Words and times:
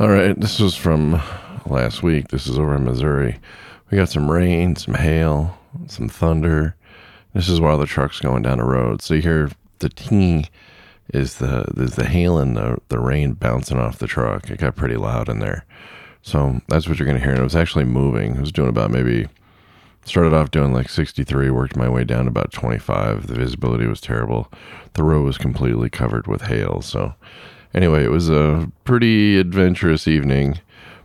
All 0.00 0.10
right, 0.10 0.38
this 0.38 0.60
was 0.60 0.76
from 0.76 1.20
last 1.66 2.04
week. 2.04 2.28
This 2.28 2.46
is 2.46 2.56
over 2.56 2.76
in 2.76 2.84
Missouri. 2.84 3.40
We 3.90 3.98
got 3.98 4.08
some 4.08 4.30
rain, 4.30 4.76
some 4.76 4.94
hail, 4.94 5.58
some 5.88 6.08
thunder. 6.08 6.76
This 7.34 7.48
is 7.48 7.60
while 7.60 7.78
the 7.78 7.86
truck's 7.86 8.20
going 8.20 8.42
down 8.42 8.58
the 8.58 8.64
road. 8.64 9.02
So 9.02 9.14
you 9.14 9.22
hear 9.22 9.50
the 9.80 9.88
ting 9.88 10.46
is 11.12 11.38
the 11.38 11.64
is 11.76 11.96
the 11.96 12.04
hail 12.04 12.38
and 12.38 12.56
the, 12.56 12.78
the 12.90 13.00
rain 13.00 13.32
bouncing 13.32 13.80
off 13.80 13.98
the 13.98 14.06
truck. 14.06 14.48
It 14.48 14.60
got 14.60 14.76
pretty 14.76 14.94
loud 14.94 15.28
in 15.28 15.40
there. 15.40 15.64
So 16.22 16.60
that's 16.68 16.88
what 16.88 17.00
you're 17.00 17.06
gonna 17.08 17.18
hear. 17.18 17.30
And 17.30 17.40
it 17.40 17.42
was 17.42 17.56
actually 17.56 17.84
moving. 17.84 18.36
It 18.36 18.40
was 18.40 18.52
doing 18.52 18.68
about 18.68 18.92
maybe 18.92 19.26
started 20.04 20.32
off 20.32 20.52
doing 20.52 20.72
like 20.72 20.90
63, 20.90 21.50
worked 21.50 21.74
my 21.74 21.88
way 21.88 22.04
down 22.04 22.28
about 22.28 22.52
25. 22.52 23.26
The 23.26 23.34
visibility 23.34 23.88
was 23.88 24.00
terrible. 24.00 24.48
The 24.92 25.02
road 25.02 25.24
was 25.24 25.38
completely 25.38 25.90
covered 25.90 26.28
with 26.28 26.42
hail. 26.42 26.82
So 26.82 27.14
anyway, 27.74 28.04
it 28.04 28.10
was 28.10 28.28
a 28.28 28.70
pretty 28.84 29.38
adventurous 29.38 30.08
evening, 30.08 30.60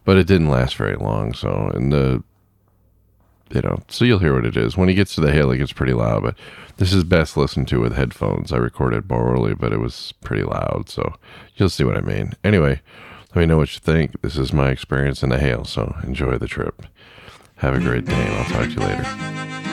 but 0.05 0.17
it 0.17 0.27
didn't 0.27 0.49
last 0.49 0.75
very 0.75 0.95
long. 0.95 1.33
So 1.33 1.71
and 1.73 1.91
the 1.91 2.23
you 3.53 3.61
know, 3.61 3.83
so 3.87 4.03
you'll 4.03 4.19
hear 4.19 4.33
what 4.33 4.45
it 4.45 4.57
is. 4.57 4.75
When 4.75 4.89
he 4.89 4.95
gets 4.95 5.13
to 5.15 5.21
the 5.21 5.31
hail, 5.31 5.51
it 5.51 5.57
gets 5.57 5.73
pretty 5.73 5.93
loud, 5.93 6.23
but 6.23 6.35
this 6.77 6.91
is 6.91 7.03
best 7.03 7.37
listened 7.37 7.67
to 7.67 7.79
with 7.79 7.95
headphones. 7.95 8.51
I 8.51 8.57
recorded 8.57 9.11
early, 9.11 9.53
but 9.53 9.71
it 9.71 9.79
was 9.79 10.13
pretty 10.23 10.43
loud, 10.43 10.89
so 10.89 11.13
you'll 11.55 11.69
see 11.69 11.83
what 11.83 11.97
I 11.97 12.01
mean. 12.01 12.33
Anyway, 12.43 12.81
let 13.35 13.41
me 13.41 13.45
know 13.45 13.57
what 13.57 13.73
you 13.73 13.79
think. 13.79 14.19
This 14.21 14.37
is 14.37 14.53
my 14.53 14.69
experience 14.69 15.21
in 15.21 15.29
the 15.29 15.37
hail, 15.37 15.65
so 15.65 15.95
enjoy 16.03 16.37
the 16.37 16.47
trip. 16.47 16.83
Have 17.57 17.75
a 17.75 17.79
great 17.79 18.05
day, 18.05 18.13
and 18.13 18.35
I'll 18.35 18.45
talk 18.45 18.65
to 18.65 18.71
you 18.71 18.79
later. 18.79 19.72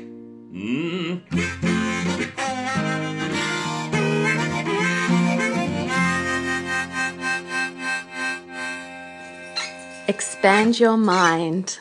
Expand 10.41 10.79
your 10.79 10.97
mind 10.97 11.77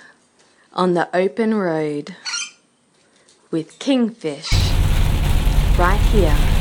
on 0.75 0.93
the 0.93 1.09
open 1.17 1.55
road 1.55 2.15
with 3.51 3.79
Kingfish 3.79 4.53
right 5.79 5.99
here 6.13 6.60